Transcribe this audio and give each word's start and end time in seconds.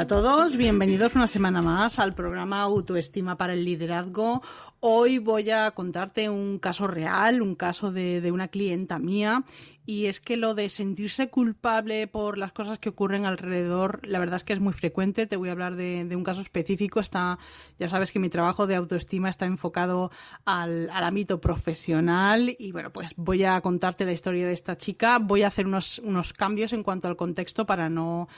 Hola 0.00 0.04
a 0.04 0.22
todos, 0.22 0.56
bienvenidos 0.56 1.14
una 1.14 1.26
semana 1.26 1.60
más 1.60 1.98
al 1.98 2.14
programa 2.14 2.62
Autoestima 2.62 3.36
para 3.36 3.52
el 3.52 3.66
Liderazgo. 3.66 4.40
Hoy 4.80 5.18
voy 5.18 5.50
a 5.50 5.70
contarte 5.72 6.30
un 6.30 6.58
caso 6.58 6.86
real, 6.86 7.42
un 7.42 7.54
caso 7.54 7.92
de, 7.92 8.22
de 8.22 8.32
una 8.32 8.48
clienta 8.48 8.98
mía 8.98 9.44
y 9.90 10.06
es 10.06 10.20
que 10.20 10.36
lo 10.36 10.54
de 10.54 10.68
sentirse 10.68 11.30
culpable 11.30 12.06
por 12.06 12.38
las 12.38 12.52
cosas 12.52 12.78
que 12.78 12.90
ocurren 12.90 13.26
alrededor, 13.26 14.06
la 14.06 14.20
verdad 14.20 14.36
es 14.36 14.44
que 14.44 14.52
es 14.52 14.60
muy 14.60 14.72
frecuente. 14.72 15.26
Te 15.26 15.34
voy 15.34 15.48
a 15.48 15.52
hablar 15.52 15.74
de, 15.74 16.06
un 16.14 16.22
caso 16.22 16.42
específico. 16.42 17.00
Está, 17.00 17.40
ya 17.76 17.88
sabes 17.88 18.12
que 18.12 18.20
mi 18.20 18.28
trabajo 18.28 18.68
de 18.68 18.76
autoestima 18.76 19.28
está 19.28 19.46
enfocado 19.46 20.12
al, 20.44 20.88
ámbito 20.90 21.40
profesional 21.40 22.54
y 22.56 22.70
bueno, 22.70 22.92
pues 22.92 23.10
voy 23.16 23.42
a 23.42 23.60
contarte 23.62 24.04
la 24.04 24.12
historia 24.12 24.46
de 24.46 24.52
esta 24.52 24.78
chica. 24.78 25.18
Voy 25.18 25.42
a 25.42 25.48
hacer 25.48 25.66
unos, 25.66 25.98
unos 25.98 26.34
cambios 26.34 26.72
en 26.72 26.84
cuanto 26.84 27.08
al 27.08 27.16
contexto 27.16 27.66
para 27.66 27.90
no 27.90 28.28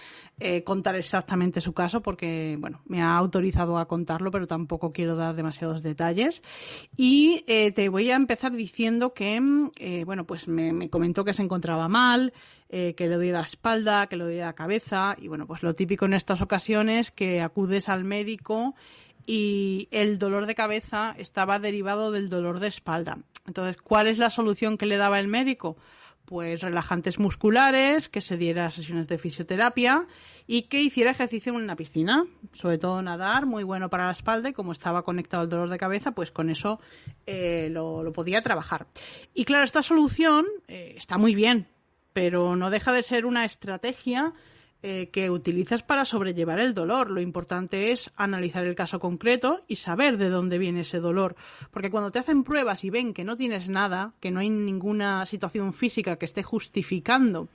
eh, 0.41 0.65
contar 0.65 0.97
exactamente 0.97 1.61
su 1.61 1.75
caso 1.75 2.01
porque, 2.01 2.57
bueno, 2.59 2.81
me 2.87 3.03
ha 3.03 3.15
autorizado 3.15 3.77
a 3.77 3.87
contarlo, 3.87 4.31
pero 4.31 4.47
tampoco 4.47 4.95
quiero 4.95 5.17
dar 5.17 5.37
demasiados 5.37 5.83
detalles. 5.83 6.41
Y 6.97 7.45
eh, 7.47 7.73
te 7.73 7.91
voy 7.91 8.11
a 8.11 8.17
empezar 8.17 8.53
diciendo 8.53 9.13
que, 9.13 9.39
eh, 9.77 10.05
bueno, 10.07 10.25
pues 10.25 10.49
me, 10.49 10.73
me 10.73 10.89
comentó 10.89 11.27
que 11.27 11.35
se 11.35 11.42
encontraba 11.43 11.89
mal, 11.89 12.33
eh, 12.69 12.95
que 12.95 13.09
le 13.09 13.17
doy 13.17 13.31
la 13.31 13.43
espalda, 13.43 14.07
que 14.07 14.17
le 14.17 14.25
doy 14.25 14.37
la 14.39 14.55
cabeza 14.55 15.17
y 15.19 15.29
bueno, 15.29 15.47
pues 15.47 15.63
lo 15.63 15.75
típico 15.75 16.07
en 16.07 16.15
estas 16.15 16.41
ocasiones 16.41 17.11
que 17.11 17.41
acudes 17.41 17.89
al 17.89 18.05
médico 18.05 18.75
y 19.27 19.89
el 19.91 20.19
dolor 20.19 20.47
de 20.47 20.55
cabeza 20.55 21.15
estaba 21.19 21.59
derivado 21.59 22.11
del 22.11 22.29
dolor 22.29 22.61
de 22.61 22.69
espalda. 22.69 23.19
Entonces, 23.47 23.81
¿cuál 23.81 24.07
es 24.07 24.19
la 24.19 24.31
solución 24.31 24.79
que 24.79 24.87
le 24.87 24.97
daba 24.97 25.21
el 25.21 25.29
médico? 25.29 25.77
Pues 26.33 26.63
relajantes 26.63 27.19
musculares, 27.19 28.09
que 28.09 28.23
se 28.23 28.39
diera 28.39 28.71
sesiones 28.71 29.07
de 29.07 29.19
fisioterapia 29.19 30.07
y 30.47 30.63
que 30.63 30.81
hiciera 30.81 31.11
ejercicio 31.11 31.53
en 31.53 31.61
una 31.61 31.77
piscina, 31.77 32.25
sobre 32.55 32.79
todo 32.79 33.03
nadar, 33.03 33.45
muy 33.45 33.65
bueno 33.65 33.91
para 33.91 34.07
la 34.07 34.13
espalda 34.13 34.49
y 34.49 34.55
como 34.55 34.73
estaba 34.73 35.03
conectado 35.03 35.43
al 35.43 35.51
dolor 35.51 35.69
de 35.69 35.77
cabeza, 35.77 36.13
pues 36.13 36.31
con 36.31 36.49
eso 36.49 36.81
eh, 37.27 37.69
lo, 37.71 38.11
podía 38.15 38.41
trabajar. 38.41 38.87
Y 39.35 39.45
claro, 39.45 39.65
esta 39.65 39.83
solución 39.83 40.47
eh, 40.69 40.95
está 40.97 41.19
muy 41.19 41.35
bien, 41.35 41.69
pero 42.15 42.57
no 42.57 42.71
deja 42.71 42.95
de 42.95 43.03
ser 43.03 43.27
una 43.27 43.45
estrategia 43.45 44.33
eh, 44.85 45.11
que 45.13 45.31
utilizas 45.31 45.85
para 45.85 46.05
sobrellevar 46.05 46.59
el 46.59 46.75
dolor. 46.75 47.11
Lo 47.11 47.21
importante 47.21 47.93
es 47.93 48.11
analizar 48.17 48.65
el 48.65 48.75
caso 48.75 48.99
concreto 48.99 49.63
y 49.69 49.77
saber 49.77 50.17
de 50.17 50.29
dónde 50.29 50.59
viene 50.59 50.81
ese 50.81 50.99
dolor. 50.99 51.37
Porque 51.71 51.91
cuando 51.91 52.11
te 52.11 52.19
hacen 52.19 52.43
pruebas 52.43 52.83
y 52.83 52.91
ven 52.91 53.15
que 53.15 53.23
no 53.23 53.37
tienes 53.37 53.69
nada, 53.69 54.15
que 54.19 54.33
no 54.33 54.41
hay 54.41 54.51
ninguna 54.51 55.25
situación 55.27 55.73
física 55.73 56.17
que 56.17 56.25
esté 56.25 56.43
justificando 56.43 57.49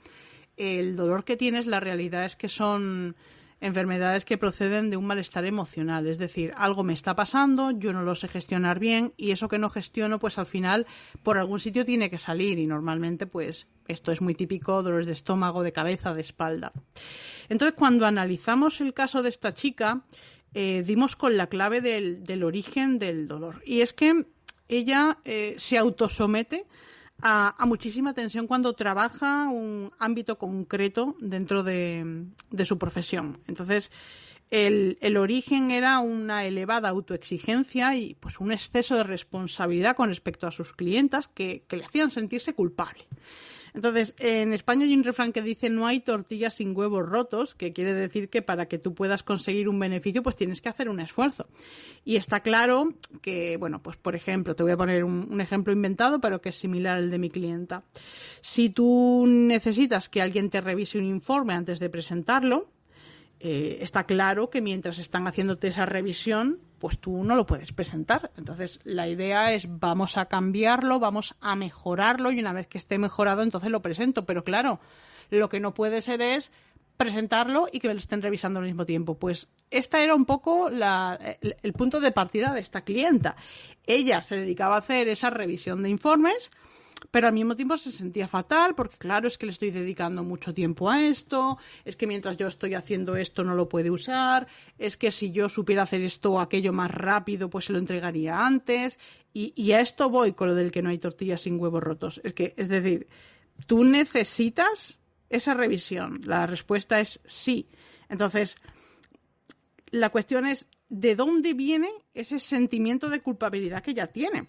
el 0.56 0.96
dolor 0.96 1.24
que 1.24 1.36
tienes, 1.36 1.66
la 1.66 1.80
realidad 1.80 2.24
es 2.24 2.34
que 2.34 2.48
son 2.48 3.14
enfermedades 3.60 4.24
que 4.24 4.38
proceden 4.38 4.90
de 4.90 4.96
un 4.96 5.06
malestar 5.06 5.44
emocional, 5.44 6.06
es 6.06 6.18
decir, 6.18 6.52
algo 6.56 6.84
me 6.84 6.92
está 6.92 7.16
pasando, 7.16 7.72
yo 7.72 7.92
no 7.92 8.02
lo 8.02 8.14
sé 8.14 8.28
gestionar 8.28 8.78
bien 8.78 9.12
y 9.16 9.32
eso 9.32 9.48
que 9.48 9.58
no 9.58 9.70
gestiono, 9.70 10.18
pues 10.18 10.38
al 10.38 10.46
final 10.46 10.86
por 11.22 11.38
algún 11.38 11.58
sitio 11.60 11.84
tiene 11.84 12.10
que 12.10 12.18
salir 12.18 12.58
y 12.58 12.66
normalmente 12.66 13.26
pues 13.26 13.68
esto 13.88 14.12
es 14.12 14.20
muy 14.20 14.34
típico, 14.34 14.82
dolores 14.82 15.06
de 15.06 15.12
estómago, 15.12 15.62
de 15.62 15.72
cabeza, 15.72 16.14
de 16.14 16.20
espalda. 16.20 16.72
Entonces, 17.48 17.74
cuando 17.76 18.06
analizamos 18.06 18.80
el 18.80 18.92
caso 18.92 19.22
de 19.22 19.30
esta 19.30 19.54
chica, 19.54 20.04
eh, 20.54 20.82
dimos 20.86 21.16
con 21.16 21.36
la 21.36 21.48
clave 21.48 21.80
del, 21.80 22.44
origen 22.44 22.98
del 22.98 23.28
dolor 23.28 23.62
y 23.64 23.80
es 23.80 23.92
que 23.92 24.26
ella 24.68 25.18
eh, 25.24 25.54
se 25.58 25.78
autosomete 25.78 26.66
a, 27.20 27.54
muchísima 27.66 28.14
tensión 28.14 28.46
cuando 28.46 28.74
trabaja 28.74 29.48
un 29.48 29.92
ámbito 29.98 30.38
concreto 30.38 31.16
dentro 31.20 31.62
de, 31.62 32.26
su 32.64 32.78
profesión. 32.78 33.40
Entonces, 33.46 33.90
el, 34.50 35.16
origen 35.16 35.70
era 35.70 35.98
una 35.98 36.44
elevada 36.44 36.88
autoexigencia 36.88 37.96
y 37.96 38.14
pues 38.14 38.40
un 38.40 38.52
exceso 38.52 38.96
de 38.96 39.04
responsabilidad 39.04 39.96
con 39.96 40.08
respecto 40.08 40.46
a 40.46 40.52
sus 40.52 40.72
clientas 40.72 41.28
que 41.28 41.64
le 41.70 41.84
hacían 41.84 42.10
sentirse 42.10 42.54
culpable. 42.54 43.06
Entonces, 43.74 44.14
en 44.18 44.52
España 44.52 44.84
hay 44.84 44.94
un 44.94 45.04
refrán 45.04 45.32
que 45.32 45.42
dice 45.42 45.70
no 45.70 45.86
hay 45.86 46.00
tortillas 46.00 46.54
sin 46.54 46.76
huevos 46.76 47.08
rotos, 47.08 47.54
que 47.54 47.72
quiere 47.72 47.94
decir 47.94 48.28
que 48.28 48.42
para 48.42 48.66
que 48.66 48.78
tú 48.78 48.94
puedas 48.94 49.22
conseguir 49.22 49.68
un 49.68 49.78
beneficio, 49.78 50.22
pues 50.22 50.36
tienes 50.36 50.60
que 50.60 50.68
hacer 50.68 50.88
un 50.88 51.00
esfuerzo. 51.00 51.48
Y 52.04 52.16
está 52.16 52.40
claro 52.40 52.94
que, 53.22 53.56
bueno, 53.56 53.82
pues 53.82 53.96
por 53.96 54.14
ejemplo, 54.14 54.54
te 54.54 54.62
voy 54.62 54.72
a 54.72 54.76
poner 54.76 55.04
un, 55.04 55.40
ejemplo 55.40 55.72
inventado, 55.72 56.20
pero 56.20 56.40
que 56.40 56.50
es 56.50 56.56
similar 56.56 56.98
al 56.98 57.10
de 57.10 57.18
mi 57.18 57.30
clienta. 57.30 57.84
Si 58.40 58.70
tú 58.70 59.24
necesitas 59.26 60.08
que 60.08 60.22
alguien 60.22 60.50
te 60.50 60.60
revise 60.60 60.98
un 60.98 61.04
informe 61.04 61.54
antes 61.54 61.78
de 61.78 61.90
presentarlo, 61.90 62.70
eh, 63.40 63.78
está 63.82 64.04
claro 64.04 64.50
que 64.50 64.60
mientras 64.60 64.98
están 64.98 65.26
haciéndote 65.28 65.68
esa 65.68 65.86
revisión, 65.86 66.58
pues 66.78 66.98
tú 66.98 67.24
no 67.24 67.36
lo 67.36 67.46
puedes 67.46 67.72
presentar. 67.72 68.32
Entonces, 68.36 68.80
la 68.84 69.08
idea 69.08 69.52
es 69.52 69.66
vamos 69.68 70.16
a 70.16 70.26
cambiarlo, 70.26 70.98
vamos 70.98 71.36
a 71.40 71.54
mejorarlo 71.54 72.32
y 72.32 72.40
una 72.40 72.52
vez 72.52 72.66
que 72.66 72.78
esté 72.78 72.98
mejorado, 72.98 73.42
entonces 73.42 73.70
lo 73.70 73.82
presento. 73.82 74.24
Pero 74.26 74.44
claro, 74.44 74.80
lo 75.30 75.48
que 75.48 75.60
no 75.60 75.74
puede 75.74 76.02
ser 76.02 76.20
es 76.20 76.50
presentarlo 76.96 77.68
y 77.72 77.78
que 77.78 77.92
lo 77.92 77.98
estén 77.98 78.22
revisando 78.22 78.58
al 78.58 78.66
mismo 78.66 78.84
tiempo. 78.84 79.18
Pues 79.18 79.48
esta 79.70 80.02
era 80.02 80.16
un 80.16 80.24
poco 80.24 80.68
el, 80.68 80.82
el 81.62 81.72
punto 81.72 82.00
de 82.00 82.10
partida 82.10 82.52
de 82.52 82.60
esta 82.60 82.82
clienta. 82.82 83.36
Ella 83.86 84.20
se 84.20 84.36
dedicaba 84.36 84.74
a 84.74 84.80
hacer 84.80 85.08
esa 85.08 85.30
revisión 85.30 85.82
de 85.84 85.90
informes 85.90 86.50
pero 87.10 87.28
al 87.28 87.32
mismo 87.32 87.56
tiempo 87.56 87.76
se 87.76 87.92
sentía 87.92 88.28
fatal 88.28 88.74
porque 88.74 88.96
claro 88.96 89.28
es 89.28 89.38
que 89.38 89.46
le 89.46 89.52
estoy 89.52 89.70
dedicando 89.70 90.24
mucho 90.24 90.52
tiempo 90.52 90.90
a 90.90 91.02
esto, 91.02 91.58
es 91.84 91.96
que 91.96 92.06
mientras 92.06 92.36
yo 92.36 92.48
estoy 92.48 92.74
haciendo 92.74 93.16
esto 93.16 93.44
no 93.44 93.54
lo 93.54 93.68
puede 93.68 93.90
usar, 93.90 94.46
es 94.78 94.96
que 94.96 95.10
si 95.10 95.30
yo 95.30 95.48
supiera 95.48 95.84
hacer 95.84 96.02
esto 96.02 96.32
o 96.32 96.40
aquello 96.40 96.72
más 96.72 96.90
rápido 96.90 97.48
pues 97.50 97.66
se 97.66 97.72
lo 97.72 97.78
entregaría 97.78 98.46
antes 98.46 98.98
y, 99.34 99.70
a 99.70 99.80
esto 99.80 100.10
voy 100.10 100.32
con 100.32 100.48
lo 100.48 100.54
del 100.56 100.72
que 100.72 100.82
no 100.82 100.90
hay 100.90 100.98
tortillas 100.98 101.42
sin 101.42 101.60
huevos 101.60 101.80
rotos. 101.80 102.20
Es 102.24 102.34
que, 102.34 102.54
es 102.56 102.68
decir, 102.68 103.06
tú 103.66 103.84
necesitas 103.84 104.98
esa 105.28 105.54
revisión. 105.54 106.22
La 106.24 106.44
respuesta 106.46 106.98
es 106.98 107.20
sí. 107.24 107.68
Entonces, 108.08 108.56
la 109.90 110.10
cuestión 110.10 110.44
es 110.44 110.66
de 110.88 111.14
dónde 111.14 111.54
viene 111.54 111.88
ese 112.14 112.40
sentimiento 112.40 113.10
de 113.10 113.20
culpabilidad 113.20 113.80
que 113.80 113.92
ella 113.92 114.08
tiene. 114.08 114.48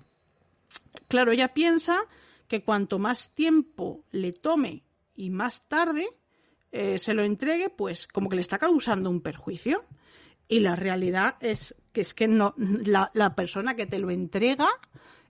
Claro, 1.08 1.32
ella 1.32 1.54
piensa 1.54 2.06
que 2.50 2.64
cuanto 2.64 3.00
más 3.00 3.34
tiempo 3.34 4.04
le 4.12 4.34
tome 4.34 4.84
y 5.16 5.30
más 5.30 5.70
tarde 5.70 6.06
eh, 6.72 7.00
se 7.00 7.14
lo 7.14 7.24
entregue, 7.24 7.70
pues 7.70 8.08
como 8.08 8.28
que 8.28 8.36
le 8.36 8.42
está 8.42 8.58
causando 8.58 9.10
un 9.10 9.22
perjuicio. 9.22 9.86
Y 10.48 10.60
la 10.60 10.76
realidad 10.76 11.38
es 11.40 11.76
que 11.94 12.02
es 12.02 12.14
que 12.14 12.28
no 12.28 12.56
la, 12.58 13.36
persona 13.36 13.76
que 13.76 13.86
te 13.86 14.00
lo 14.00 14.10
entrega 14.10 14.68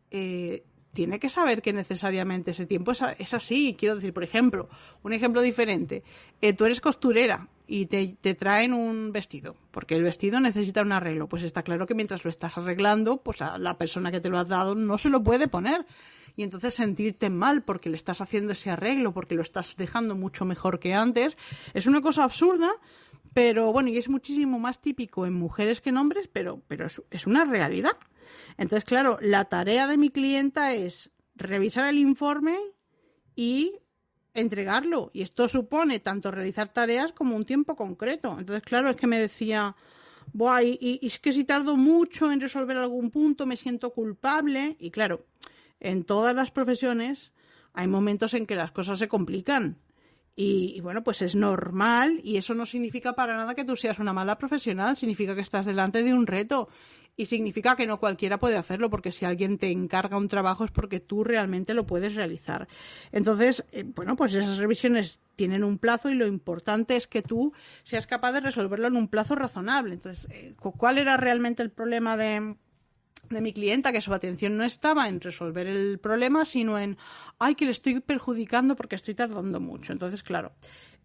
eh, 0.09 0.63
tiene 0.93 1.19
que 1.19 1.29
saber 1.29 1.61
que 1.61 1.73
necesariamente 1.73 2.51
ese 2.51 2.65
tiempo 2.65 2.93
es, 2.93 3.01
es, 3.19 3.33
así. 3.33 3.75
Quiero 3.77 3.95
decir, 3.95 4.13
por 4.13 4.23
ejemplo, 4.23 4.69
un 5.03 5.13
ejemplo 5.13 5.41
diferente. 5.41 6.03
Eh, 6.41 6.53
tú 6.53 6.65
eres 6.65 6.79
costurera 6.81 7.49
y 7.67 7.85
te, 7.85 8.33
traen 8.33 8.73
un 8.73 9.11
vestido, 9.11 9.55
porque 9.71 9.95
el 9.95 10.03
vestido 10.03 10.39
necesita 10.39 10.81
un 10.81 10.91
arreglo. 10.91 11.27
Pues 11.29 11.43
está 11.43 11.63
claro 11.63 11.85
que 11.85 11.93
mientras 11.93 12.23
lo 12.23 12.29
estás 12.29 12.57
arreglando, 12.57 13.17
pues 13.17 13.39
la 13.39 13.77
persona 13.77 14.09
que 14.09 14.19
te 14.19 14.29
lo 14.29 14.39
ha 14.39 14.43
dado 14.43 14.73
no 14.73 14.97
se 14.97 15.09
lo 15.09 15.23
puede 15.23 15.47
poner 15.47 15.85
y 16.35 16.43
entonces 16.43 16.73
sentirte 16.73 17.29
mal 17.29 17.63
porque 17.63 17.89
le 17.89 17.95
estás 17.95 18.21
haciendo 18.21 18.53
ese 18.53 18.69
arreglo, 18.69 19.13
porque 19.13 19.35
lo 19.35 19.41
estás 19.41 19.75
dejando 19.77 20.15
mucho 20.15 20.45
mejor 20.45 20.79
que 20.79 20.93
antes, 20.93 21.37
es 21.73 21.85
una 21.85 22.01
cosa 22.01 22.23
absurda, 22.23 22.71
pero 23.33 23.71
bueno, 23.71 23.89
y 23.89 23.97
es 23.97 24.09
muchísimo 24.09 24.59
más 24.59 24.81
típico 24.81 25.25
en 25.25 25.33
mujeres 25.33 25.81
que 25.81 25.89
en 25.89 25.97
hombres, 25.97 26.29
pero, 26.31 26.61
pero 26.67 26.87
es, 26.87 27.27
una 27.27 27.45
realidad. 27.45 27.97
Entonces, 28.57 28.83
claro, 28.83 29.17
la 29.21 29.45
tarea 29.45 29.87
de 29.87 29.97
mi 29.97 30.09
clienta 30.09 30.73
es 30.73 31.11
revisar 31.35 31.87
el 31.87 31.99
informe 31.99 32.57
y 33.35 33.75
entregarlo. 34.33 35.11
Y 35.13 35.21
esto 35.21 35.47
supone 35.47 35.99
tanto 35.99 36.31
realizar 36.31 36.73
tareas 36.73 37.11
como 37.11 37.35
un 37.35 37.45
tiempo 37.45 37.75
concreto. 37.75 38.35
Entonces, 38.39 38.63
claro, 38.63 38.89
es 38.89 38.97
que 38.97 39.07
me 39.07 39.19
decía, 39.19 39.75
Buah, 40.33 40.63
y, 40.63 40.99
y, 41.01 41.05
es 41.07 41.19
que 41.19 41.33
si 41.33 41.43
tardo 41.43 41.75
mucho 41.75 42.31
en 42.31 42.41
resolver 42.41 42.77
algún 42.77 43.11
punto 43.11 43.45
me 43.45 43.57
siento 43.57 43.91
culpable. 43.91 44.75
Y 44.79 44.91
claro, 44.91 45.25
en 45.79 46.03
todas 46.03 46.35
las 46.35 46.51
profesiones 46.51 47.31
hay 47.73 47.87
momentos 47.87 48.33
en 48.33 48.45
que 48.45 48.55
las 48.55 48.71
cosas 48.71 48.99
se 48.99 49.07
complican 49.07 49.77
Y, 50.35 50.79
bueno, 50.79 51.03
pues 51.03 51.21
es 51.21 51.35
normal 51.35 52.21
y 52.23 52.37
eso 52.37 52.53
no 52.53 52.65
significa 52.65 53.11
para 53.13 53.35
nada 53.35 53.55
que 53.55 53.65
tú 53.65 53.75
seas 53.75 53.99
una 53.99 54.13
mala 54.13 54.37
profesional, 54.37 54.95
significa 54.95 55.35
que 55.35 55.41
estás 55.41 55.65
delante 55.65 56.01
de 56.01 56.13
un 56.13 56.27
reto 56.27 56.69
y 57.17 57.25
significa 57.25 57.75
que 57.75 57.85
no 57.85 57.99
cualquiera 57.99 58.39
puede 58.39 58.55
hacerlo, 58.55 58.89
porque 58.89 59.11
si 59.11 59.25
alguien 59.25 59.57
te 59.57 59.69
encarga 59.69 60.15
un 60.15 60.29
trabajo 60.29 60.63
es 60.63 60.71
porque 60.71 61.01
tú 61.01 61.25
realmente 61.25 61.73
lo 61.73 61.85
puedes 61.85 62.15
realizar. 62.15 62.69
Entonces, 63.11 63.65
eh, 63.73 63.83
bueno, 63.83 64.15
pues 64.15 64.33
esas 64.33 64.57
revisiones 64.57 65.19
tienen 65.35 65.65
un 65.65 65.77
plazo 65.77 66.09
y 66.09 66.15
lo 66.15 66.25
importante 66.25 66.95
es 66.95 67.07
que 67.07 67.21
tú 67.21 67.51
seas 67.83 68.07
capaz 68.07 68.31
de 68.31 68.39
resolverlo 68.39 68.87
en 68.87 68.95
un 68.95 69.09
plazo 69.09 69.35
razonable. 69.35 69.95
Entonces, 69.95 70.29
eh, 70.31 70.53
¿cuál 70.57 70.97
era 70.97 71.17
realmente 71.17 71.61
el 71.63 71.71
problema 71.71 72.15
de 72.15 72.55
de 73.29 73.41
mi 73.41 73.53
clienta 73.53 73.91
que 73.91 74.01
su 74.01 74.13
atención 74.13 74.57
no 74.57 74.63
estaba 74.63 75.07
en 75.07 75.21
resolver 75.21 75.67
el 75.67 75.99
problema, 75.99 76.45
sino 76.45 76.79
en, 76.79 76.97
ay, 77.37 77.55
que 77.55 77.65
le 77.65 77.71
estoy 77.71 77.99
perjudicando 77.99 78.75
porque 78.75 78.95
estoy 78.95 79.15
tardando 79.15 79.59
mucho. 79.59 79.93
Entonces, 79.93 80.23
claro, 80.23 80.51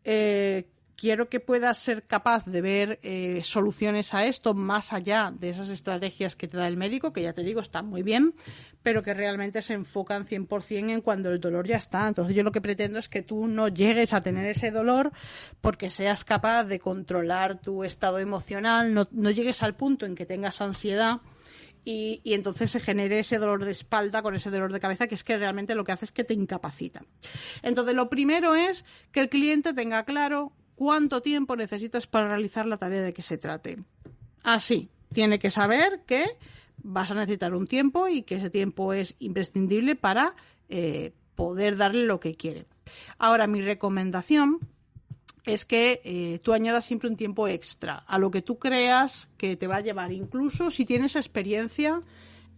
eh, 0.04 0.66
quiero 0.96 1.28
que 1.28 1.40
puedas 1.40 1.78
ser 1.78 2.04
capaz 2.04 2.44
de 2.46 2.60
ver 2.60 3.00
eh, 3.02 3.40
soluciones 3.42 4.14
a 4.14 4.26
esto 4.26 4.54
más 4.54 4.92
allá 4.92 5.32
de 5.36 5.50
esas 5.50 5.68
estrategias 5.68 6.36
que 6.36 6.48
te 6.48 6.56
da 6.56 6.68
el 6.68 6.76
médico, 6.76 7.12
que 7.12 7.22
ya 7.22 7.32
te 7.32 7.42
digo, 7.42 7.60
están 7.60 7.86
muy 7.86 8.02
bien, 8.02 8.34
pero 8.82 9.02
que 9.02 9.14
realmente 9.14 9.62
se 9.62 9.74
enfocan 9.74 10.26
100% 10.26 10.90
en 10.90 11.00
cuando 11.00 11.30
el 11.30 11.40
dolor 11.40 11.66
ya 11.66 11.76
está. 11.76 12.06
Entonces 12.06 12.34
yo 12.34 12.42
lo 12.42 12.52
que 12.52 12.60
pretendo 12.60 12.98
es 12.98 13.08
que 13.08 13.22
tú 13.22 13.46
no 13.48 13.68
llegues 13.68 14.12
a 14.12 14.20
tener 14.20 14.46
ese 14.46 14.70
dolor 14.70 15.12
porque 15.60 15.90
seas 15.90 16.24
capaz 16.24 16.64
de 16.64 16.80
controlar 16.80 17.60
tu 17.60 17.84
estado 17.84 18.18
emocional, 18.18 18.94
no, 18.94 19.08
no 19.10 19.30
llegues 19.30 19.62
al 19.62 19.74
punto 19.74 20.06
en 20.06 20.14
que 20.14 20.26
tengas 20.26 20.60
ansiedad. 20.60 21.20
Y, 21.84 22.20
y, 22.24 22.32
entonces 22.32 22.70
se 22.70 22.80
genere 22.80 23.18
ese 23.18 23.38
dolor 23.38 23.64
de 23.64 23.72
espalda 23.72 24.22
con 24.22 24.34
ese 24.34 24.50
dolor 24.50 24.72
de 24.72 24.80
cabeza, 24.80 25.06
que 25.06 25.14
es 25.14 25.22
que 25.22 25.36
realmente 25.36 25.74
lo 25.74 25.84
que 25.84 25.92
hace 25.92 26.06
es 26.06 26.12
que 26.12 26.24
te 26.24 26.32
incapacita. 26.32 27.04
Entonces, 27.62 27.94
lo 27.94 28.08
primero 28.08 28.54
es 28.54 28.86
que 29.12 29.20
el 29.20 29.28
cliente 29.28 29.74
tenga 29.74 30.04
claro 30.04 30.52
cuánto 30.74 31.20
tiempo 31.20 31.56
necesitas 31.56 32.06
para 32.06 32.28
realizar 32.28 32.66
la 32.66 32.78
tarea 32.78 33.02
de 33.02 33.12
que 33.12 33.22
se 33.22 33.38
trate. 33.38 33.78
Así, 34.42 34.88
tiene 35.12 35.38
que 35.38 35.50
saber 35.50 36.02
que 36.06 36.24
vas 36.82 37.10
a 37.10 37.14
necesitar 37.14 37.54
un 37.54 37.66
tiempo 37.66 38.08
y 38.08 38.22
que 38.22 38.36
ese 38.36 38.50
tiempo 38.50 38.92
es 38.92 39.14
imprescindible 39.18 39.96
para 39.96 40.34
eh, 40.68 41.12
poder 41.34 41.76
darle 41.76 42.06
lo 42.06 42.20
que 42.20 42.34
quiere. 42.34 42.66
Ahora, 43.18 43.46
mi 43.46 43.60
recomendación 43.62 44.60
es 45.44 45.64
que 45.64 46.00
eh, 46.04 46.40
tú 46.42 46.52
añadas 46.52 46.84
siempre 46.84 47.08
un 47.08 47.16
tiempo 47.16 47.48
extra 47.48 47.96
a 48.06 48.18
lo 48.18 48.30
que 48.30 48.42
tú 48.42 48.58
creas 48.58 49.28
que 49.36 49.56
te 49.56 49.66
va 49.66 49.76
a 49.76 49.80
llevar, 49.80 50.12
incluso 50.12 50.70
si 50.70 50.84
tienes 50.84 51.16
experiencia, 51.16 52.00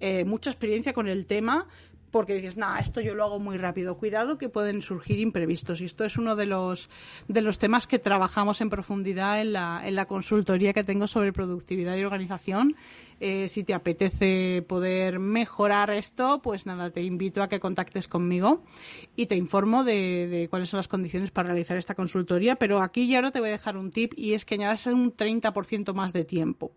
eh, 0.00 0.24
mucha 0.24 0.50
experiencia 0.50 0.92
con 0.92 1.08
el 1.08 1.26
tema, 1.26 1.66
porque 2.10 2.34
dices, 2.34 2.56
nada, 2.56 2.78
esto 2.78 3.00
yo 3.00 3.14
lo 3.14 3.24
hago 3.24 3.38
muy 3.38 3.58
rápido. 3.58 3.98
Cuidado 3.98 4.38
que 4.38 4.48
pueden 4.48 4.80
surgir 4.80 5.18
imprevistos. 5.18 5.82
Y 5.82 5.84
esto 5.84 6.04
es 6.04 6.16
uno 6.16 6.34
de 6.34 6.46
los, 6.46 6.88
de 7.28 7.42
los 7.42 7.58
temas 7.58 7.86
que 7.86 7.98
trabajamos 7.98 8.62
en 8.62 8.70
profundidad 8.70 9.40
en 9.40 9.52
la, 9.52 9.82
en 9.84 9.96
la 9.96 10.06
consultoría 10.06 10.72
que 10.72 10.84
tengo 10.84 11.08
sobre 11.08 11.34
productividad 11.34 11.94
y 11.96 12.04
organización. 12.04 12.74
Eh, 13.18 13.48
si 13.48 13.64
te 13.64 13.72
apetece 13.72 14.62
poder 14.68 15.18
mejorar 15.18 15.90
esto, 15.90 16.42
pues 16.42 16.66
nada, 16.66 16.90
te 16.90 17.02
invito 17.02 17.42
a 17.42 17.48
que 17.48 17.60
contactes 17.60 18.08
conmigo 18.08 18.62
y 19.16 19.26
te 19.26 19.36
informo 19.36 19.84
de, 19.84 20.46
cuáles 20.50 20.68
son 20.68 20.78
las 20.78 20.88
condiciones 20.88 21.30
para 21.30 21.48
realizar 21.48 21.76
esta 21.78 21.94
consultoría. 21.94 22.56
Pero 22.56 22.82
aquí 22.82 23.08
ya 23.08 23.18
ahora 23.18 23.30
te 23.30 23.40
voy 23.40 23.48
a 23.48 23.52
dejar 23.52 23.76
un 23.76 23.90
tip 23.90 24.12
y 24.16 24.34
es 24.34 24.44
que 24.44 24.56
añadas 24.56 24.86
un 24.86 25.16
30% 25.16 25.94
más 25.94 26.12
de 26.12 26.24
tiempo. 26.24 26.72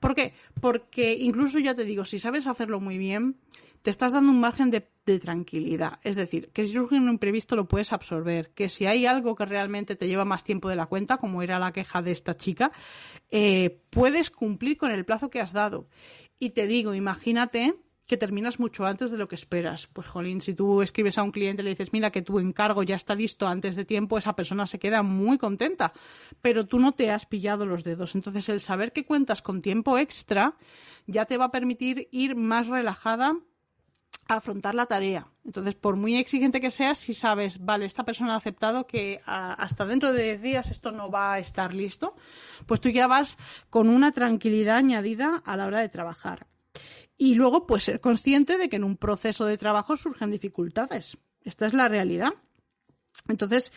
¿Por 0.00 0.14
qué? 0.14 0.34
Porque 0.60 1.14
incluso 1.14 1.58
ya 1.58 1.74
te 1.74 1.84
digo, 1.84 2.04
si 2.04 2.18
sabes 2.18 2.46
hacerlo 2.46 2.80
muy 2.80 2.98
bien, 2.98 3.36
te 3.86 3.90
estás 3.90 4.14
dando 4.14 4.32
un 4.32 4.40
margen 4.40 4.72
de, 4.72 4.88
tranquilidad. 5.20 6.00
Es 6.02 6.16
decir, 6.16 6.50
que 6.52 6.66
si 6.66 6.72
surge 6.72 6.96
un 6.96 7.08
imprevisto 7.08 7.54
lo 7.54 7.68
puedes 7.68 7.92
absorber, 7.92 8.50
que 8.50 8.68
si 8.68 8.86
hay 8.86 9.06
algo 9.06 9.36
que 9.36 9.46
realmente 9.46 9.94
te 9.94 10.08
lleva 10.08 10.24
más 10.24 10.42
tiempo 10.42 10.68
de 10.68 10.74
la 10.74 10.86
cuenta, 10.86 11.18
como 11.18 11.42
era 11.42 11.60
la 11.60 11.70
queja 11.70 12.02
de 12.02 12.10
esta 12.10 12.36
chica, 12.36 12.72
eh, 13.30 13.78
puedes 13.90 14.32
cumplir 14.32 14.76
con 14.76 14.90
el 14.90 15.04
plazo 15.04 15.30
que 15.30 15.40
has 15.40 15.52
dado. 15.52 15.75
Y 16.38 16.50
te 16.50 16.66
digo, 16.66 16.94
imagínate 16.94 17.74
que 18.06 18.16
terminas 18.16 18.60
mucho 18.60 18.86
antes 18.86 19.10
de 19.10 19.18
lo 19.18 19.26
que 19.26 19.34
esperas. 19.34 19.88
Pues, 19.92 20.06
Jolín, 20.06 20.40
si 20.40 20.54
tú 20.54 20.80
escribes 20.82 21.18
a 21.18 21.22
un 21.22 21.32
cliente 21.32 21.62
y 21.62 21.64
le 21.64 21.70
dices, 21.70 21.92
mira, 21.92 22.10
que 22.12 22.22
tu 22.22 22.38
encargo 22.38 22.82
ya 22.82 22.94
está 22.94 23.14
listo 23.14 23.48
antes 23.48 23.74
de 23.74 23.84
tiempo, 23.84 24.16
esa 24.16 24.36
persona 24.36 24.66
se 24.66 24.78
queda 24.78 25.02
muy 25.02 25.38
contenta, 25.38 25.92
pero 26.40 26.66
tú 26.66 26.78
no 26.78 26.92
te 26.92 27.10
has 27.10 27.26
pillado 27.26 27.66
los 27.66 27.82
dedos. 27.82 28.14
Entonces, 28.14 28.48
el 28.48 28.60
saber 28.60 28.92
que 28.92 29.04
cuentas 29.04 29.42
con 29.42 29.60
tiempo 29.60 29.98
extra 29.98 30.56
ya 31.06 31.24
te 31.24 31.36
va 31.36 31.46
a 31.46 31.52
permitir 31.52 32.08
ir 32.12 32.36
más 32.36 32.68
relajada 32.68 33.36
afrontar 34.28 34.74
la 34.74 34.86
tarea. 34.86 35.28
Entonces, 35.44 35.74
por 35.74 35.96
muy 35.96 36.16
exigente 36.16 36.60
que 36.60 36.70
seas, 36.70 36.98
si 36.98 37.14
sabes, 37.14 37.64
vale, 37.64 37.86
esta 37.86 38.04
persona 38.04 38.34
ha 38.34 38.38
aceptado 38.38 38.86
que 38.86 39.20
hasta 39.24 39.86
dentro 39.86 40.12
de 40.12 40.24
10 40.24 40.42
días 40.42 40.70
esto 40.70 40.90
no 40.90 41.10
va 41.10 41.34
a 41.34 41.38
estar 41.38 41.72
listo, 41.72 42.16
pues 42.66 42.80
tú 42.80 42.88
ya 42.88 43.06
vas 43.06 43.38
con 43.70 43.88
una 43.88 44.12
tranquilidad 44.12 44.76
añadida 44.76 45.42
a 45.44 45.56
la 45.56 45.66
hora 45.66 45.80
de 45.80 45.88
trabajar. 45.88 46.46
Y 47.16 47.34
luego, 47.34 47.66
pues 47.66 47.84
ser 47.84 48.00
consciente 48.00 48.58
de 48.58 48.68
que 48.68 48.76
en 48.76 48.84
un 48.84 48.96
proceso 48.96 49.46
de 49.46 49.56
trabajo 49.56 49.96
surgen 49.96 50.30
dificultades. 50.30 51.16
Esta 51.42 51.66
es 51.66 51.72
la 51.72 51.88
realidad. 51.88 52.34
Entonces, 53.28 53.72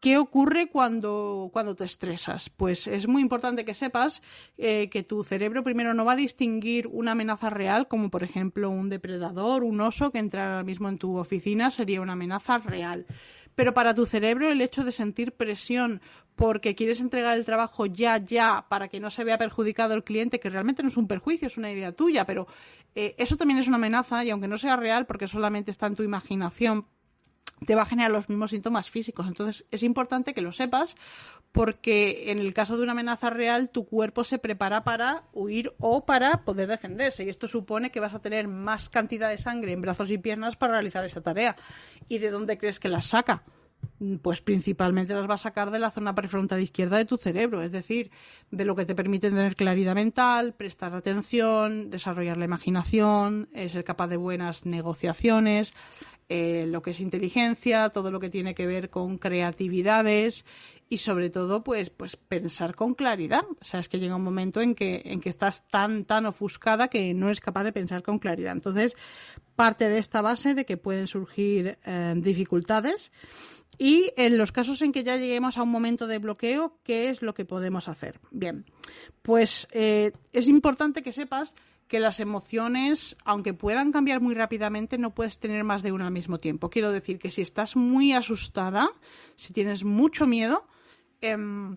¿Qué 0.00 0.16
ocurre 0.16 0.70
cuando, 0.70 1.50
cuando 1.52 1.74
te 1.76 1.84
estresas? 1.84 2.48
Pues 2.48 2.86
es 2.86 3.06
muy 3.06 3.20
importante 3.20 3.66
que 3.66 3.74
sepas 3.74 4.22
eh, 4.56 4.88
que 4.88 5.02
tu 5.02 5.22
cerebro 5.24 5.62
primero 5.62 5.92
no 5.92 6.06
va 6.06 6.12
a 6.12 6.16
distinguir 6.16 6.86
una 6.86 7.12
amenaza 7.12 7.50
real, 7.50 7.86
como 7.86 8.10
por 8.10 8.22
ejemplo 8.22 8.70
un 8.70 8.88
depredador, 8.88 9.62
un 9.62 9.78
oso 9.82 10.10
que 10.10 10.18
entra 10.18 10.52
ahora 10.52 10.64
mismo 10.64 10.88
en 10.88 10.96
tu 10.96 11.18
oficina, 11.18 11.70
sería 11.70 12.00
una 12.00 12.14
amenaza 12.14 12.56
real. 12.56 13.04
Pero 13.54 13.74
para 13.74 13.94
tu 13.94 14.06
cerebro 14.06 14.50
el 14.50 14.62
hecho 14.62 14.84
de 14.84 14.92
sentir 14.92 15.32
presión 15.32 16.00
porque 16.34 16.74
quieres 16.74 17.02
entregar 17.02 17.36
el 17.36 17.44
trabajo 17.44 17.84
ya, 17.84 18.16
ya, 18.16 18.64
para 18.70 18.88
que 18.88 19.00
no 19.00 19.10
se 19.10 19.24
vea 19.24 19.36
perjudicado 19.36 19.92
el 19.92 20.02
cliente, 20.02 20.40
que 20.40 20.48
realmente 20.48 20.82
no 20.82 20.88
es 20.88 20.96
un 20.96 21.08
perjuicio, 21.08 21.46
es 21.46 21.58
una 21.58 21.70
idea 21.70 21.92
tuya, 21.92 22.24
pero 22.24 22.46
eh, 22.94 23.14
eso 23.18 23.36
también 23.36 23.60
es 23.60 23.68
una 23.68 23.76
amenaza 23.76 24.24
y 24.24 24.30
aunque 24.30 24.48
no 24.48 24.56
sea 24.56 24.76
real, 24.76 25.04
porque 25.04 25.26
solamente 25.26 25.70
está 25.70 25.88
en 25.88 25.96
tu 25.96 26.02
imaginación, 26.04 26.86
te 27.66 27.74
va 27.74 27.82
a 27.82 27.86
generar 27.86 28.10
los 28.10 28.28
mismos 28.28 28.50
síntomas 28.50 28.90
físicos. 28.90 29.26
Entonces 29.26 29.66
es 29.70 29.82
importante 29.82 30.34
que 30.34 30.40
lo 30.40 30.52
sepas 30.52 30.96
porque 31.52 32.30
en 32.30 32.38
el 32.38 32.54
caso 32.54 32.76
de 32.76 32.82
una 32.82 32.92
amenaza 32.92 33.30
real 33.30 33.70
tu 33.70 33.86
cuerpo 33.86 34.24
se 34.24 34.38
prepara 34.38 34.84
para 34.84 35.24
huir 35.32 35.72
o 35.78 36.06
para 36.06 36.44
poder 36.44 36.68
defenderse 36.68 37.24
y 37.24 37.28
esto 37.28 37.48
supone 37.48 37.90
que 37.90 38.00
vas 38.00 38.14
a 38.14 38.22
tener 38.22 38.46
más 38.48 38.88
cantidad 38.88 39.28
de 39.28 39.38
sangre 39.38 39.72
en 39.72 39.80
brazos 39.80 40.10
y 40.10 40.18
piernas 40.18 40.56
para 40.56 40.74
realizar 40.74 41.04
esa 41.04 41.22
tarea. 41.22 41.56
¿Y 42.08 42.18
de 42.18 42.30
dónde 42.30 42.58
crees 42.58 42.78
que 42.78 42.88
la 42.88 43.02
saca? 43.02 43.42
Pues 44.22 44.40
principalmente 44.40 45.14
las 45.14 45.28
va 45.28 45.34
a 45.34 45.38
sacar 45.38 45.70
de 45.70 45.78
la 45.78 45.90
zona 45.90 46.14
prefrontal 46.14 46.60
izquierda 46.60 46.98
de 46.98 47.04
tu 47.04 47.16
cerebro, 47.16 47.62
es 47.62 47.72
decir, 47.72 48.10
de 48.50 48.64
lo 48.64 48.74
que 48.74 48.86
te 48.86 48.94
permite 48.94 49.28
tener 49.30 49.56
claridad 49.56 49.94
mental, 49.94 50.54
prestar 50.54 50.94
atención, 50.94 51.90
desarrollar 51.90 52.36
la 52.36 52.44
imaginación, 52.44 53.48
ser 53.54 53.84
capaz 53.84 54.08
de 54.08 54.16
buenas 54.16 54.66
negociaciones, 54.66 55.74
eh, 56.30 56.64
lo 56.68 56.80
que 56.80 56.90
es 56.90 57.00
inteligencia, 57.00 57.90
todo 57.90 58.12
lo 58.12 58.20
que 58.20 58.30
tiene 58.30 58.54
que 58.54 58.64
ver 58.64 58.88
con 58.88 59.18
creatividades 59.18 60.44
y 60.88 60.98
sobre 60.98 61.28
todo 61.28 61.64
pues 61.64 61.90
pues 61.90 62.16
pensar 62.16 62.76
con 62.76 62.94
claridad. 62.94 63.44
O 63.60 63.64
sea, 63.64 63.80
es 63.80 63.88
que 63.88 63.98
llega 63.98 64.14
un 64.14 64.22
momento 64.22 64.60
en 64.60 64.76
que 64.76 65.02
en 65.04 65.20
que 65.20 65.28
estás 65.28 65.66
tan 65.68 66.04
tan 66.04 66.26
ofuscada 66.26 66.86
que 66.86 67.12
no 67.14 67.26
eres 67.26 67.40
capaz 67.40 67.64
de 67.64 67.72
pensar 67.72 68.04
con 68.04 68.20
claridad. 68.20 68.52
Entonces, 68.52 68.94
parte 69.56 69.88
de 69.88 69.98
esta 69.98 70.22
base 70.22 70.54
de 70.54 70.64
que 70.64 70.76
pueden 70.76 71.08
surgir 71.08 71.78
eh, 71.84 72.14
dificultades 72.16 73.10
y 73.76 74.12
en 74.16 74.38
los 74.38 74.52
casos 74.52 74.82
en 74.82 74.92
que 74.92 75.02
ya 75.02 75.16
lleguemos 75.16 75.58
a 75.58 75.62
un 75.62 75.70
momento 75.70 76.06
de 76.06 76.18
bloqueo, 76.18 76.78
¿qué 76.84 77.08
es 77.08 77.22
lo 77.22 77.34
que 77.34 77.44
podemos 77.44 77.88
hacer? 77.88 78.20
Bien, 78.30 78.66
pues 79.22 79.66
eh, 79.72 80.12
es 80.32 80.46
importante 80.46 81.02
que 81.02 81.12
sepas 81.12 81.54
que 81.90 81.98
las 81.98 82.20
emociones, 82.20 83.16
aunque 83.24 83.52
puedan 83.52 83.90
cambiar 83.90 84.20
muy 84.20 84.36
rápidamente, 84.36 84.96
no 84.96 85.12
puedes 85.12 85.40
tener 85.40 85.64
más 85.64 85.82
de 85.82 85.90
una 85.90 86.06
al 86.06 86.12
mismo 86.12 86.38
tiempo. 86.38 86.70
Quiero 86.70 86.92
decir 86.92 87.18
que 87.18 87.32
si 87.32 87.42
estás 87.42 87.74
muy 87.74 88.12
asustada, 88.12 88.88
si 89.34 89.52
tienes 89.52 89.82
mucho 89.82 90.28
miedo, 90.28 90.68
em, 91.20 91.76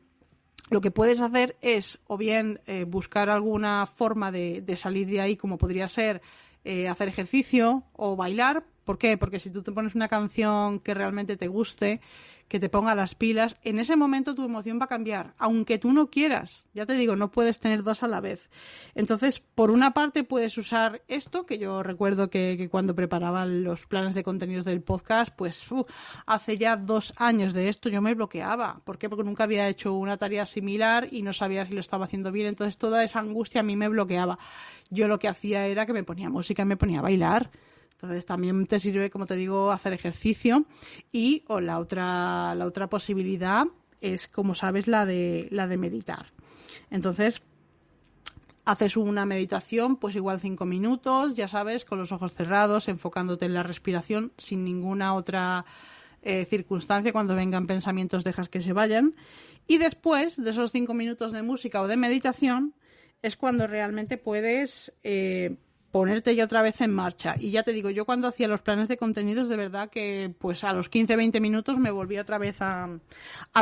lo 0.69 0.81
que 0.81 0.91
puedes 0.91 1.19
hacer 1.19 1.57
es 1.61 1.97
o 2.05 2.15
bien 2.15 2.59
eh, 2.67 2.83
buscar 2.83 3.31
alguna 3.31 3.87
forma 3.87 4.31
de, 4.31 4.63
salir 4.77 5.07
de 5.07 5.19
ahí, 5.19 5.35
como 5.35 5.57
podría 5.57 5.87
ser 5.87 6.21
eh, 6.63 6.87
hacer 6.87 7.07
ejercicio 7.07 7.83
o 7.93 8.15
bailar. 8.15 8.67
¿Por 8.83 8.97
qué? 8.97 9.17
Porque 9.17 9.39
si 9.39 9.49
tú 9.49 9.61
te 9.61 9.71
pones 9.71 9.95
una 9.95 10.07
canción 10.07 10.79
que 10.79 10.93
realmente 10.93 11.37
te 11.37 11.47
guste, 11.47 12.01
que 12.47 12.59
te 12.59 12.69
ponga 12.69 12.93
las 12.93 13.15
pilas, 13.15 13.57
en 13.63 13.79
ese 13.79 13.95
momento 13.95 14.35
tu 14.35 14.43
emoción 14.43 14.79
va 14.79 14.85
a 14.85 14.87
cambiar, 14.87 15.33
aunque 15.37 15.79
tú 15.79 15.91
no 15.91 16.11
quieras. 16.11 16.65
Ya 16.73 16.85
te 16.85 16.93
digo, 16.93 17.15
no 17.15 17.31
puedes 17.31 17.59
tener 17.59 17.81
dos 17.83 18.03
a 18.03 18.07
la 18.07 18.21
vez. 18.21 18.49
Entonces, 18.93 19.39
por 19.39 19.71
una 19.71 19.93
parte 19.93 20.23
puedes 20.23 20.57
usar 20.57 21.01
esto, 21.07 21.45
que 21.45 21.57
yo 21.57 21.81
recuerdo 21.81 22.29
que, 22.29 22.67
cuando 22.69 22.93
preparaba 22.93 23.45
los 23.45 23.87
planes 23.87 24.13
de 24.13 24.23
contenidos 24.23 24.65
del 24.65 24.81
podcast, 24.81 25.33
pues 25.35 25.71
uh, 25.71 25.85
hace 26.25 26.57
ya 26.57 26.75
dos 26.75 27.13
años 27.17 27.53
de 27.53 27.69
esto 27.69 27.89
yo 27.89 28.01
me 28.01 28.13
bloqueaba. 28.13 28.81
¿Por 28.83 28.97
qué? 28.97 29.09
Porque 29.09 29.23
nunca 29.23 29.45
había 29.45 29.67
hecho 29.67 29.93
una 29.93 30.17
tarea 30.17 30.45
similar 30.45 31.07
y 31.11 31.23
no 31.23 31.33
sabía 31.33 31.65
si 31.65 31.73
lo 31.73 31.79
estaba 31.79 32.05
haciendo 32.05 32.31
bien. 32.31 32.47
Entonces 32.47 32.77
toda 32.77 33.03
esa 33.03 33.19
angustia 33.19 33.61
a 33.61 33.63
mí 33.63 33.75
me 33.75 33.87
bloqueaba. 33.87 34.37
Yo 34.89 35.07
lo 35.07 35.17
que 35.17 35.27
hacía 35.27 35.65
era 35.65 35.85
que 35.85 35.93
me 35.93 36.03
ponía 36.03 36.29
música, 36.29 36.65
me 36.65 36.77
ponía 36.77 36.99
a 36.99 37.03
bailar 37.03 37.49
Entonces 38.03 38.25
también 38.25 38.67
te 38.67 38.81
sirve, 38.81 39.09
como 39.09 39.25
te 39.25 39.37
digo, 39.37 39.71
hacer 39.71 39.93
ejercicio 39.93 40.65
y 41.13 41.45
o 41.47 41.61
la 41.61 41.79
otra, 41.79 42.53
la 42.53 42.65
otra 42.65 42.87
posibilidad 42.87 43.65
es, 44.01 44.27
como 44.27 44.55
sabes, 44.55 44.89
la 44.89 45.05
de, 45.05 45.47
la 45.51 45.67
de 45.67 45.77
meditar. 45.77 46.33
Entonces, 46.91 47.41
haces 48.65 48.97
una 48.97 49.25
meditación, 49.25 49.95
pues 49.95 50.17
igual 50.17 50.41
cinco 50.41 50.65
minutos, 50.65 51.35
ya 51.35 51.47
sabes, 51.47 51.85
con 51.85 51.97
los 51.97 52.11
ojos 52.11 52.33
cerrados, 52.33 52.89
enfocándote 52.89 53.45
en 53.45 53.53
la 53.53 53.63
respiración, 53.63 54.33
sin 54.37 54.65
ninguna 54.65 55.13
otra 55.13 55.63
eh, 56.23 56.43
circunstancia. 56.49 57.13
Cuando 57.13 57.37
vengan 57.37 57.67
pensamientos, 57.67 58.25
dejas 58.25 58.49
que 58.49 58.59
se 58.59 58.73
vayan. 58.73 59.15
Y 59.65 59.77
después 59.77 60.35
de 60.35 60.49
esos 60.49 60.73
cinco 60.73 60.93
minutos 60.93 61.31
de 61.31 61.41
música 61.41 61.81
o 61.81 61.87
de 61.87 61.95
meditación, 61.95 62.73
es 63.21 63.37
cuando 63.37 63.65
realmente 63.65 64.17
puedes 64.17 64.91
eh, 65.03 65.55
ponerte 65.93 66.35
ya 66.35 66.45
otra 66.45 66.63
vez 66.63 66.81
en 66.81 66.91
marcha. 66.91 67.35
Y 67.39 67.51
ya 67.51 67.61
te 67.61 67.71
digo, 67.71 67.91
yo 67.91 68.03
cuando 68.05 68.27
hacía 68.27 68.47
los 68.47 68.63
planes 68.63 68.87
de 68.87 68.97
contenidos, 68.97 69.47
de 69.47 69.57
verdad 69.57 69.91
que 69.91 70.33
pues 70.39 70.63
a 70.63 70.73
los 70.73 70.89
15, 70.89 71.15
20 71.15 71.39
minutos 71.39 71.77
me 71.77 71.91
volví 71.91 72.17
otra 72.17 72.39
vez 72.39 72.57
a, 72.61 72.89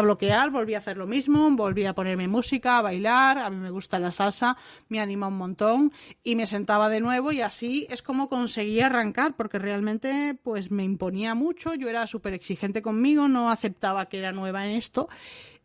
bloquear, 0.02 0.50
volví 0.50 0.74
a 0.74 0.78
hacer 0.78 0.96
lo 0.96 1.08
mismo, 1.08 1.52
volví 1.52 1.86
a 1.86 1.94
ponerme 1.94 2.30
música, 2.30 2.78
a 2.78 2.82
bailar, 2.84 3.38
a 3.38 3.50
mí 3.50 3.58
me 3.58 3.70
gusta 3.70 4.00
la 4.00 4.12
salsa, 4.12 4.56
me 4.88 5.02
anima 5.02 5.28
un 5.28 5.36
montón 5.36 5.92
y 6.24 6.38
me 6.38 6.48
sentaba 6.48 6.88
de 6.88 7.02
nuevo 7.02 7.34
y 7.34 7.42
así 7.42 7.86
es 7.90 8.02
como 8.02 8.30
conseguí 8.30 8.80
arrancar, 8.80 9.36
porque 9.36 9.60
realmente 9.60 10.40
pues 10.42 10.72
me 10.72 10.86
imponía 10.86 11.36
mucho, 11.36 11.76
yo 11.76 11.90
era 11.90 12.08
súper 12.08 12.34
exigente 12.34 12.82
conmigo, 12.82 13.28
no 13.28 13.50
aceptaba 13.50 14.06
que 14.08 14.20
era 14.20 14.32
nueva 14.32 14.66
en 14.66 14.78
esto 14.78 15.10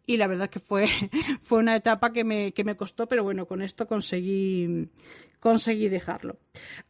y 0.07 0.17
la 0.17 0.29
verdad 0.29 0.49
que 0.49 0.61
fue, 0.61 0.89
fue 1.43 1.59
una 1.59 1.77
etapa 1.77 2.13
que 2.13 2.25
me, 2.25 2.53
que 2.53 2.65
me 2.65 2.77
costó, 2.77 3.09
pero 3.09 3.25
bueno, 3.25 3.47
con 3.47 3.61
esto 3.61 3.87
conseguí, 3.87 4.89
conseguí 5.47 5.89
dejarlo. 5.89 6.41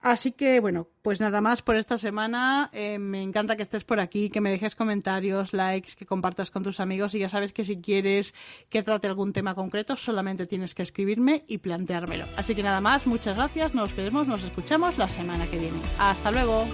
Así 0.00 0.32
que 0.32 0.60
bueno, 0.60 0.88
pues 1.02 1.20
nada 1.20 1.42
más 1.42 1.60
por 1.60 1.76
esta 1.76 1.98
semana. 1.98 2.70
Eh, 2.72 2.98
me 2.98 3.20
encanta 3.20 3.54
que 3.54 3.62
estés 3.62 3.84
por 3.84 4.00
aquí, 4.00 4.30
que 4.30 4.40
me 4.40 4.48
dejes 4.48 4.74
comentarios, 4.74 5.52
likes, 5.52 5.92
que 5.94 6.06
compartas 6.06 6.50
con 6.50 6.62
tus 6.62 6.80
amigos 6.80 7.14
y 7.14 7.18
ya 7.18 7.28
sabes 7.28 7.52
que 7.52 7.66
si 7.66 7.82
quieres 7.82 8.32
que 8.70 8.82
trate 8.82 9.08
algún 9.08 9.34
tema 9.34 9.54
concreto 9.54 9.94
solamente 9.96 10.46
tienes 10.46 10.74
que 10.74 10.84
escribirme 10.84 11.44
y 11.46 11.58
planteármelo. 11.58 12.24
Así 12.38 12.54
que 12.54 12.62
nada 12.62 12.80
más, 12.80 13.06
muchas 13.06 13.36
gracias, 13.36 13.74
nos 13.74 13.94
vemos, 13.94 14.26
nos 14.26 14.42
escuchamos 14.42 14.96
la 14.96 15.10
semana 15.10 15.46
que 15.50 15.58
viene. 15.58 15.78
Hasta 15.98 16.30
luego. 16.30 16.66